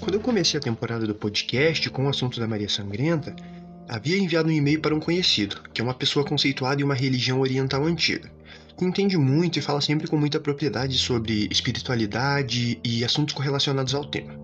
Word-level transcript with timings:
Quando 0.00 0.14
eu 0.14 0.20
comecei 0.20 0.58
a 0.58 0.62
temporada 0.62 1.06
do 1.06 1.14
podcast 1.14 1.90
com 1.90 2.06
o 2.06 2.08
assunto 2.08 2.38
da 2.38 2.46
Maria 2.46 2.68
Sangrenta, 2.68 3.34
havia 3.88 4.16
enviado 4.16 4.48
um 4.48 4.52
e-mail 4.52 4.80
para 4.80 4.94
um 4.94 5.00
conhecido, 5.00 5.60
que 5.72 5.80
é 5.80 5.84
uma 5.84 5.92
pessoa 5.92 6.24
conceituada 6.24 6.80
em 6.80 6.84
uma 6.84 6.94
religião 6.94 7.40
oriental 7.40 7.84
antiga, 7.84 8.30
que 8.76 8.84
entende 8.84 9.16
muito 9.16 9.58
e 9.58 9.62
fala 9.62 9.80
sempre 9.80 10.06
com 10.06 10.16
muita 10.16 10.38
propriedade 10.38 10.96
sobre 10.98 11.48
espiritualidade 11.50 12.78
e 12.84 13.04
assuntos 13.04 13.34
correlacionados 13.34 13.92
ao 13.92 14.04
tema. 14.04 14.38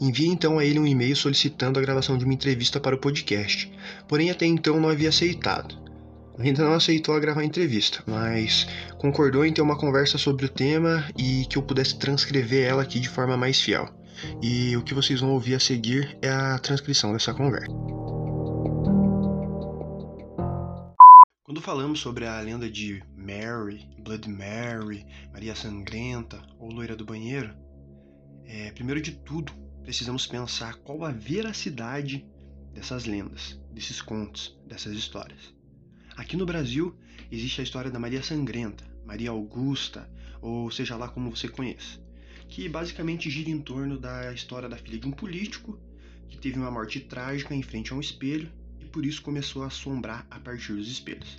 Enviei 0.00 0.30
então 0.30 0.58
a 0.58 0.64
ele 0.64 0.78
um 0.78 0.86
e-mail 0.86 1.14
solicitando 1.14 1.78
a 1.78 1.82
gravação 1.82 2.16
de 2.16 2.24
uma 2.24 2.34
entrevista 2.34 2.80
para 2.80 2.96
o 2.96 2.98
podcast, 2.98 3.70
porém 4.08 4.30
até 4.30 4.46
então 4.46 4.80
não 4.80 4.88
havia 4.88 5.10
aceitado. 5.10 5.76
Ainda 6.38 6.64
não 6.64 6.72
aceitou 6.72 7.14
a 7.14 7.20
gravar 7.20 7.42
a 7.42 7.46
entrevista, 7.46 8.02
mas 8.06 8.66
concordou 8.98 9.44
em 9.44 9.52
ter 9.52 9.62
uma 9.62 9.78
conversa 9.78 10.16
sobre 10.16 10.46
o 10.46 10.50
tema 10.50 11.04
e 11.16 11.46
que 11.46 11.56
eu 11.58 11.62
pudesse 11.62 11.98
transcrever 11.98 12.66
ela 12.66 12.82
aqui 12.82 12.98
de 12.98 13.08
forma 13.08 13.36
mais 13.36 13.60
fiel. 13.60 13.88
E 14.42 14.76
o 14.76 14.82
que 14.82 14.94
vocês 14.94 15.20
vão 15.20 15.30
ouvir 15.30 15.54
a 15.54 15.60
seguir 15.60 16.18
é 16.22 16.30
a 16.30 16.58
transcrição 16.58 17.12
dessa 17.12 17.34
conversa. 17.34 17.72
Quando 21.44 21.60
falamos 21.60 22.00
sobre 22.00 22.26
a 22.26 22.40
lenda 22.40 22.68
de 22.68 23.02
Mary, 23.16 23.88
Blood 23.98 24.28
Mary, 24.28 25.06
Maria 25.32 25.54
Sangrenta 25.54 26.42
ou 26.58 26.70
Loira 26.70 26.96
do 26.96 27.04
Banheiro, 27.04 27.54
é, 28.44 28.70
primeiro 28.72 29.00
de 29.00 29.12
tudo 29.12 29.52
precisamos 29.82 30.26
pensar 30.26 30.74
qual 30.76 31.04
a 31.04 31.12
veracidade 31.12 32.26
dessas 32.72 33.04
lendas, 33.04 33.60
desses 33.72 34.02
contos, 34.02 34.58
dessas 34.66 34.94
histórias. 34.94 35.54
Aqui 36.16 36.36
no 36.36 36.46
Brasil 36.46 36.96
existe 37.30 37.60
a 37.60 37.64
história 37.64 37.90
da 37.90 37.98
Maria 37.98 38.22
Sangrenta, 38.22 38.84
Maria 39.04 39.30
Augusta, 39.30 40.10
ou 40.40 40.70
seja 40.70 40.96
lá 40.96 41.08
como 41.08 41.30
você 41.30 41.48
conheça 41.48 42.05
que 42.48 42.68
basicamente 42.68 43.30
gira 43.30 43.50
em 43.50 43.60
torno 43.60 43.98
da 43.98 44.32
história 44.32 44.68
da 44.68 44.76
filha 44.76 44.98
de 44.98 45.06
um 45.06 45.10
político 45.10 45.78
que 46.28 46.38
teve 46.38 46.58
uma 46.58 46.70
morte 46.70 47.00
trágica 47.00 47.54
em 47.54 47.62
frente 47.62 47.92
a 47.92 47.96
um 47.96 48.00
espelho 48.00 48.50
e 48.80 48.84
por 48.84 49.04
isso 49.04 49.22
começou 49.22 49.62
a 49.62 49.66
assombrar 49.66 50.26
a 50.30 50.38
partir 50.38 50.74
dos 50.74 50.88
espelhos. 50.88 51.38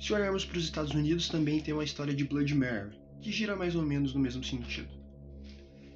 Se 0.00 0.12
olharmos 0.12 0.44
para 0.44 0.58
os 0.58 0.64
Estados 0.64 0.92
Unidos, 0.92 1.28
também 1.28 1.60
tem 1.60 1.74
uma 1.74 1.84
história 1.84 2.14
de 2.14 2.24
Blood 2.24 2.54
Mary, 2.54 2.98
que 3.20 3.30
gira 3.30 3.54
mais 3.54 3.76
ou 3.76 3.82
menos 3.82 4.14
no 4.14 4.20
mesmo 4.20 4.42
sentido. 4.42 4.88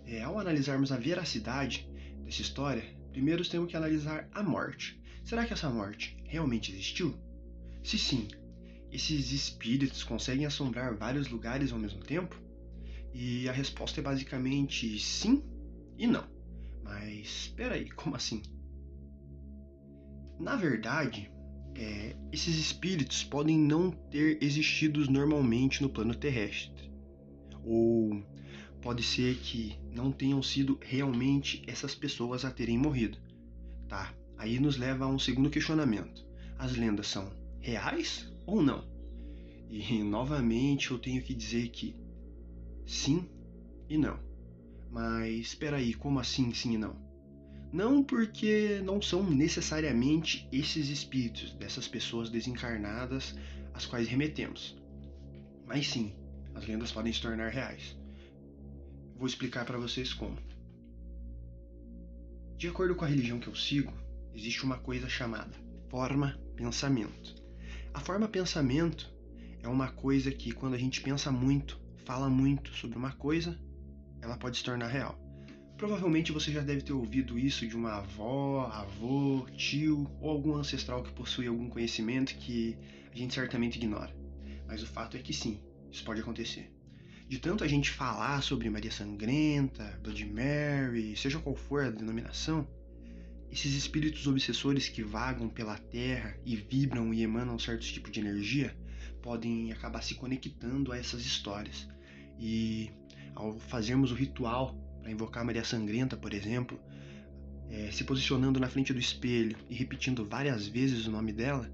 É, 0.07 0.23
ao 0.23 0.39
analisarmos 0.39 0.93
a 0.93 0.99
veracidade 0.99 1.89
dessa 2.23 2.43
história, 2.43 2.85
primeiro 3.13 3.49
temos 3.49 3.71
que 3.71 3.77
analisar 3.77 4.29
a 4.33 4.43
morte. 4.43 5.01
Será 5.25 5.47
que 5.47 5.55
essa 5.55 5.71
morte 5.71 6.17
realmente 6.25 6.71
existiu? 6.71 7.17
Se 7.83 7.99
sim, 7.99 8.29
esses 8.93 9.33
espíritos 9.33 10.05
conseguem 10.05 10.45
assombrar 10.45 10.95
vários 10.95 11.29
lugares 11.29 11.73
ao 11.73 11.79
mesmo 11.79 12.01
tempo? 12.01 12.39
E 13.15 13.49
a 13.49 13.53
resposta 13.53 14.01
é 14.01 14.03
basicamente 14.03 14.99
sim 14.99 15.41
e 15.97 16.05
não. 16.05 16.27
Mas 16.83 17.47
espera 17.47 17.77
aí, 17.77 17.89
como 17.89 18.17
assim? 18.17 18.43
Na 20.41 20.57
verdade, 20.57 21.31
é, 21.77 22.17
esses 22.33 22.59
espíritos 22.59 23.23
podem 23.23 23.57
não 23.57 23.93
ter 23.93 24.43
existido 24.43 25.09
normalmente 25.09 25.81
no 25.81 25.89
plano 25.89 26.13
terrestre. 26.13 26.91
Ou 27.65 28.21
pode 28.83 29.05
ser 29.05 29.37
que 29.37 29.79
não 29.93 30.11
tenham 30.11 30.43
sido 30.43 30.77
realmente 30.83 31.63
essas 31.69 31.95
pessoas 31.95 32.45
a 32.45 32.51
terem 32.51 32.77
morrido. 32.77 33.17
Tá? 33.89 34.13
Aí 34.37 34.59
nos 34.59 34.77
leva 34.77 35.05
a 35.05 35.09
um 35.09 35.21
segundo 35.21 35.51
questionamento. 35.51 36.27
As 36.59 36.77
lendas 36.77 37.07
são 37.07 37.33
reais 37.61 38.29
ou 38.45 38.61
não? 38.61 38.85
E 39.71 40.03
novamente 40.03 40.91
eu 40.91 40.99
tenho 40.99 41.23
que 41.23 41.33
dizer 41.33 41.69
que 41.69 41.97
sim 42.87 43.29
e 43.89 43.97
não. 43.99 44.19
Mas 44.91 45.47
espera 45.47 45.77
aí, 45.77 45.95
como 45.95 46.21
assim 46.21 46.53
sim 46.55 46.75
e 46.75 46.79
não? 46.79 46.97
Não 47.73 48.05
porque 48.05 48.81
não 48.85 49.03
são 49.03 49.29
necessariamente 49.29 50.49
esses 50.53 50.89
espíritos 50.89 51.53
dessas 51.55 51.89
pessoas 51.89 52.31
desencarnadas 52.31 53.35
às 53.73 53.85
quais 53.85 54.07
remetemos. 54.07 54.77
Mas 55.67 55.89
sim, 55.89 56.15
as 56.55 56.67
lendas 56.67 56.93
podem 56.93 57.13
se 57.13 57.21
tornar 57.21 57.49
reais. 57.51 57.97
Vou 59.17 59.27
explicar 59.27 59.65
para 59.65 59.79
vocês 59.79 60.13
como. 60.13 60.39
De 62.57 62.69
acordo 62.69 62.95
com 62.95 63.05
a 63.05 63.09
religião 63.09 63.41
que 63.41 63.49
eu 63.49 63.57
sigo, 63.57 63.93
existe 64.33 64.65
uma 64.65 64.79
coisa 64.79 65.09
chamada 65.09 65.65
forma 65.95 66.37
pensamento. 66.57 67.37
A 67.93 68.01
forma 68.01 68.27
pensamento 68.27 69.09
é 69.63 69.69
uma 69.69 69.93
coisa 69.93 70.33
que 70.33 70.51
quando 70.51 70.75
a 70.75 70.79
gente 70.79 71.01
pensa 71.01 71.31
muito, 71.31 71.81
fala 72.05 72.29
muito 72.29 72.73
sobre 72.75 72.99
uma 72.99 73.13
coisa, 73.13 73.59
ela 74.21 74.37
pode 74.37 74.59
se 74.59 74.65
tornar 74.65 74.89
real. 74.89 75.19
Provavelmente 75.77 76.33
você 76.33 76.53
já 76.53 76.61
deve 76.61 76.83
ter 76.83 76.93
ouvido 76.93 77.39
isso 77.39 77.67
de 77.67 77.77
uma 77.77 77.97
avó, 77.97 78.71
avô, 78.73 79.47
tio 79.57 80.11
ou 80.21 80.31
algum 80.31 80.55
ancestral 80.55 81.03
que 81.03 81.13
possui 81.13 81.47
algum 81.47 81.69
conhecimento 81.69 82.35
que 82.37 82.79
a 83.13 83.17
gente 83.17 83.35
certamente 83.35 83.77
ignora. 83.77 84.15
Mas 84.67 84.83
o 84.83 84.87
fato 84.87 85.17
é 85.17 85.21
que 85.21 85.33
sim, 85.33 85.61
isso 85.91 86.05
pode 86.05 86.21
acontecer. 86.21 86.71
De 87.27 87.39
tanto 87.39 87.65
a 87.65 87.69
gente 87.69 87.91
falar 87.91 88.43
sobre 88.43 88.71
Maria 88.71 88.91
Sangrenta, 88.91 89.99
Blood 90.03 90.25
Mary, 90.27 91.17
seja 91.17 91.39
qual 91.39 91.57
for 91.57 91.85
a 91.85 91.91
denominação, 91.91 92.69
esses 93.51 93.75
espíritos 93.75 94.27
obsessores 94.27 94.89
que 94.89 95.03
vagam 95.03 95.49
pela 95.49 95.79
terra 95.79 96.37
e 96.45 96.55
vibram 96.55 97.15
e 97.15 97.23
emanam 97.23 97.59
certos 97.59 97.91
tipos 97.93 98.13
de 98.13 98.21
energia 98.21 98.77
podem 99.25 99.73
acabar 99.73 100.03
se 100.03 100.15
conectando 100.15 100.93
a 100.93 100.99
essas 100.99 101.25
histórias 101.25 101.89
e 102.39 102.91
ao 103.35 103.59
fazermos 103.59 104.13
o 104.13 104.15
ritual 104.15 104.77
para 105.01 105.11
invocar 105.11 105.43
Maria 105.43 105.65
Sangrenta, 105.65 106.15
por 106.15 106.35
exemplo, 106.35 106.79
é, 107.71 107.91
se 107.91 108.05
posicionando 108.05 108.61
na 108.61 108.69
frente 108.69 108.93
do 108.93 108.99
espelho 109.01 109.57
e 109.71 109.75
repetindo 109.75 110.27
várias 110.27 110.69
vezes 110.69 111.07
o 111.07 111.11
nome 111.11 111.33
dela, 111.33 111.73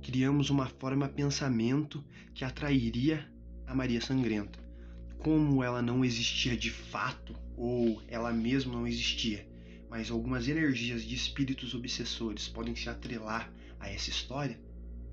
criamos 0.00 0.48
uma 0.48 0.66
forma 0.66 1.08
pensamento 1.08 2.04
que 2.32 2.44
atrairia 2.44 3.28
a 3.66 3.74
Maria 3.74 4.00
Sangrenta. 4.00 4.60
Como 5.18 5.64
ela 5.64 5.82
não 5.82 6.04
existia 6.04 6.56
de 6.56 6.70
fato, 6.70 7.34
ou 7.56 8.00
ela 8.06 8.32
mesma 8.32 8.72
não 8.72 8.86
existia, 8.86 9.44
mas 9.90 10.08
algumas 10.08 10.46
energias 10.46 11.02
de 11.02 11.16
espíritos 11.16 11.74
obsessores 11.74 12.46
podem 12.46 12.76
se 12.76 12.88
atrelar 12.88 13.52
a 13.80 13.90
essa 13.90 14.08
história, 14.08 14.60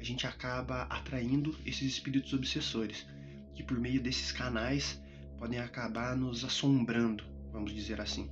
a 0.04 0.06
gente 0.06 0.28
acaba 0.28 0.82
atraindo 0.90 1.58
esses 1.66 1.94
espíritos 1.94 2.34
obsessores 2.34 3.08
que 3.56 3.64
por 3.64 3.80
meio 3.80 4.02
desses 4.02 4.34
canais 4.34 5.02
podem 5.38 5.60
acabar 5.60 6.14
nos 6.14 6.44
assombrando, 6.44 7.24
vamos 7.54 7.74
dizer 7.74 8.02
assim. 8.02 8.30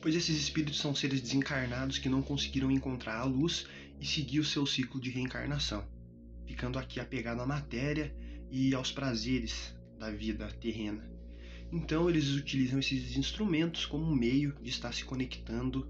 Pois 0.00 0.14
esses 0.14 0.40
espíritos 0.40 0.78
são 0.78 0.94
seres 0.94 1.20
desencarnados 1.20 1.98
que 1.98 2.08
não 2.08 2.22
conseguiram 2.22 2.70
encontrar 2.70 3.18
a 3.18 3.24
luz 3.24 3.66
e 4.00 4.06
seguir 4.06 4.38
o 4.38 4.44
seu 4.44 4.64
ciclo 4.64 5.00
de 5.00 5.10
reencarnação, 5.10 5.84
ficando 6.46 6.78
aqui 6.78 7.00
apegado 7.00 7.40
à 7.40 7.46
matéria 7.46 8.14
e 8.48 8.72
aos 8.72 8.92
prazeres 8.92 9.74
da 9.98 10.12
vida 10.12 10.46
terrena. 10.60 11.10
Então 11.72 12.08
eles 12.08 12.36
utilizam 12.36 12.78
esses 12.78 13.16
instrumentos 13.16 13.84
como 13.84 14.04
um 14.04 14.14
meio 14.14 14.54
de 14.62 14.70
estar 14.70 14.94
se 14.94 15.04
conectando 15.04 15.88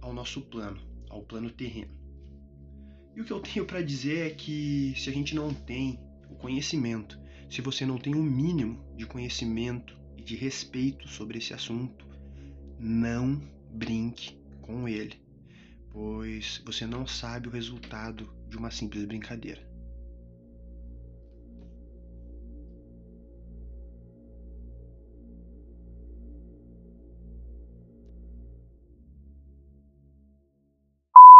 ao 0.00 0.12
nosso 0.12 0.40
plano, 0.40 0.82
ao 1.08 1.22
plano 1.22 1.52
terreno. 1.52 1.99
E 3.14 3.20
o 3.20 3.24
que 3.24 3.32
eu 3.32 3.40
tenho 3.40 3.66
para 3.66 3.82
dizer 3.82 4.26
é 4.26 4.30
que 4.30 4.94
se 4.96 5.10
a 5.10 5.12
gente 5.12 5.34
não 5.34 5.52
tem 5.52 5.98
o 6.30 6.34
conhecimento, 6.36 7.18
se 7.48 7.60
você 7.60 7.84
não 7.84 7.98
tem 7.98 8.14
o 8.14 8.18
um 8.18 8.22
mínimo 8.22 8.78
de 8.96 9.06
conhecimento 9.06 9.98
e 10.16 10.22
de 10.22 10.36
respeito 10.36 11.08
sobre 11.08 11.38
esse 11.38 11.52
assunto, 11.52 12.06
não 12.78 13.40
brinque 13.72 14.38
com 14.62 14.88
ele, 14.88 15.20
pois 15.90 16.62
você 16.64 16.86
não 16.86 17.06
sabe 17.06 17.48
o 17.48 17.50
resultado 17.50 18.32
de 18.48 18.56
uma 18.56 18.70
simples 18.70 19.04
brincadeira. 19.04 19.69